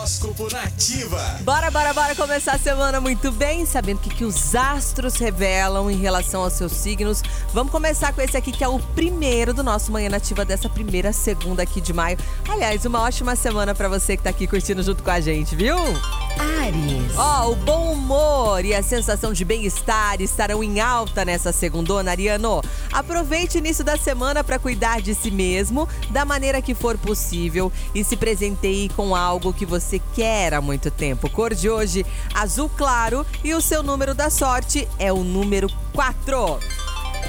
Horóscopo 0.00 0.48
Nativa. 0.50 1.38
Bora, 1.42 1.70
bora, 1.70 1.92
bora 1.92 2.14
começar 2.14 2.54
a 2.54 2.58
semana 2.58 3.02
muito 3.02 3.30
bem, 3.30 3.66
sabendo 3.66 3.98
o 3.98 4.00
que, 4.00 4.08
que 4.08 4.24
os 4.24 4.54
astros 4.54 5.16
revelam 5.16 5.90
em 5.90 5.96
relação 5.96 6.42
aos 6.42 6.54
seus 6.54 6.72
signos. 6.72 7.22
Vamos 7.52 7.70
começar 7.70 8.14
com 8.14 8.22
esse 8.22 8.34
aqui 8.34 8.50
que 8.50 8.64
é 8.64 8.68
o 8.68 8.78
primeiro 8.78 9.52
do 9.52 9.62
nosso 9.62 9.92
Manhã 9.92 10.08
Nativa 10.08 10.42
dessa 10.42 10.70
primeira 10.70 11.12
segunda 11.12 11.62
aqui 11.62 11.82
de 11.82 11.92
maio. 11.92 12.16
Aliás, 12.48 12.86
uma 12.86 13.02
ótima 13.02 13.36
semana 13.36 13.74
para 13.74 13.90
você 13.90 14.16
que 14.16 14.22
tá 14.22 14.30
aqui 14.30 14.46
curtindo 14.46 14.82
junto 14.82 15.02
com 15.02 15.10
a 15.10 15.20
gente, 15.20 15.54
viu? 15.54 15.76
Ares. 15.76 16.89
Ó, 17.22 17.48
oh, 17.48 17.52
o 17.52 17.54
bom 17.54 17.92
humor 17.92 18.64
e 18.64 18.74
a 18.74 18.82
sensação 18.82 19.34
de 19.34 19.44
bem-estar 19.44 20.22
estarão 20.22 20.64
em 20.64 20.80
alta 20.80 21.22
nessa 21.22 21.52
segundona, 21.52 22.12
Ariano. 22.12 22.62
Aproveite 22.90 23.58
o 23.58 23.58
início 23.58 23.84
da 23.84 23.98
semana 23.98 24.42
para 24.42 24.58
cuidar 24.58 25.02
de 25.02 25.14
si 25.14 25.30
mesmo 25.30 25.86
da 26.08 26.24
maneira 26.24 26.62
que 26.62 26.74
for 26.74 26.96
possível 26.96 27.70
e 27.94 28.02
se 28.02 28.16
presenteie 28.16 28.88
com 28.88 29.14
algo 29.14 29.52
que 29.52 29.66
você 29.66 30.00
quer 30.14 30.54
há 30.54 30.62
muito 30.62 30.90
tempo. 30.90 31.28
Cor 31.28 31.54
de 31.54 31.68
hoje, 31.68 32.06
azul 32.32 32.70
claro 32.74 33.26
e 33.44 33.52
o 33.52 33.60
seu 33.60 33.82
número 33.82 34.14
da 34.14 34.30
sorte 34.30 34.88
é 34.98 35.12
o 35.12 35.22
número 35.22 35.68
4. 35.92 36.58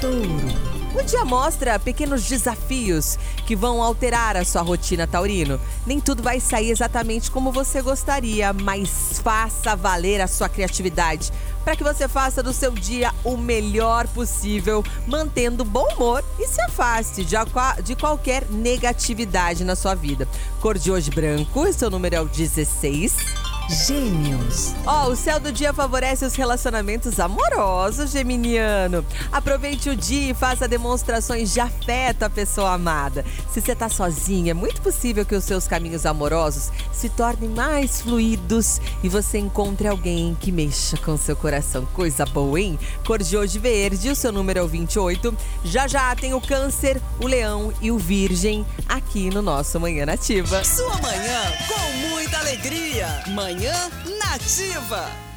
Touro. 0.00 0.71
O 0.94 1.02
dia 1.02 1.24
mostra 1.24 1.78
pequenos 1.78 2.28
desafios 2.28 3.18
que 3.46 3.56
vão 3.56 3.82
alterar 3.82 4.36
a 4.36 4.44
sua 4.44 4.60
rotina, 4.60 5.06
Taurino. 5.06 5.58
Nem 5.86 5.98
tudo 5.98 6.22
vai 6.22 6.38
sair 6.38 6.70
exatamente 6.70 7.30
como 7.30 7.50
você 7.50 7.80
gostaria, 7.80 8.52
mas 8.52 9.18
faça 9.24 9.74
valer 9.74 10.20
a 10.20 10.26
sua 10.26 10.50
criatividade 10.50 11.32
para 11.64 11.74
que 11.76 11.82
você 11.82 12.06
faça 12.06 12.42
do 12.42 12.52
seu 12.52 12.72
dia 12.72 13.10
o 13.24 13.38
melhor 13.38 14.06
possível, 14.08 14.84
mantendo 15.06 15.64
bom 15.64 15.86
humor 15.94 16.22
e 16.38 16.46
se 16.46 16.60
afaste 16.60 17.24
de, 17.24 17.36
de 17.82 17.96
qualquer 17.96 18.44
negatividade 18.50 19.64
na 19.64 19.74
sua 19.74 19.94
vida. 19.94 20.28
Cor 20.60 20.76
de 20.76 20.92
hoje 20.92 21.10
branco, 21.10 21.72
seu 21.72 21.88
número 21.88 22.16
é 22.16 22.20
o 22.20 22.26
16. 22.26 23.41
Gêmeos. 23.68 24.74
Ó, 24.86 25.06
oh, 25.06 25.10
o 25.12 25.16
céu 25.16 25.40
do 25.40 25.52
dia 25.52 25.72
favorece 25.72 26.24
os 26.24 26.34
relacionamentos 26.34 27.18
amorosos, 27.18 28.10
geminiano. 28.10 29.04
Aproveite 29.30 29.88
o 29.88 29.96
dia 29.96 30.30
e 30.30 30.34
faça 30.34 30.68
demonstrações 30.68 31.52
de 31.52 31.60
afeto 31.60 32.24
à 32.24 32.30
pessoa 32.30 32.72
amada. 32.72 33.24
Se 33.50 33.60
você 33.60 33.74
tá 33.74 33.88
sozinha, 33.88 34.50
é 34.50 34.54
muito 34.54 34.82
possível 34.82 35.24
que 35.24 35.34
os 35.34 35.44
seus 35.44 35.66
caminhos 35.66 36.04
amorosos 36.04 36.70
se 36.92 37.08
tornem 37.08 37.48
mais 37.50 38.02
fluidos 38.02 38.80
e 39.02 39.08
você 39.08 39.38
encontre 39.38 39.88
alguém 39.88 40.36
que 40.38 40.52
mexa 40.52 40.96
com 40.98 41.16
seu 41.16 41.36
coração. 41.36 41.86
Coisa 41.94 42.26
boa, 42.26 42.60
hein? 42.60 42.78
Cor 43.06 43.22
de 43.22 43.36
hoje 43.36 43.58
verde, 43.58 44.10
o 44.10 44.16
seu 44.16 44.32
número 44.32 44.58
é 44.58 44.62
o 44.62 44.68
28. 44.68 45.34
Já 45.64 45.86
já 45.86 46.14
tem 46.14 46.34
o 46.34 46.40
câncer, 46.40 47.00
o 47.20 47.26
leão 47.26 47.72
e 47.80 47.90
o 47.90 47.98
virgem 47.98 48.66
aqui 48.88 49.30
no 49.30 49.40
nosso 49.40 49.78
Manhã 49.80 50.06
Nativa. 50.06 50.62
Sua 50.64 50.96
manhã 50.98 51.40
com 51.68 52.08
muita 52.08 52.21
alegria. 52.52 53.06
Manhã 53.28 53.90
Nativa. 54.18 55.31